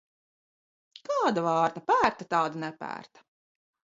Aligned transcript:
Kāda 1.09 1.43
vārna 1.49 1.85
pērta, 1.91 2.27
tāda 2.33 2.61
nepērta. 2.65 3.25